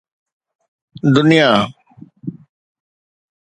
دنيا 1.13 1.53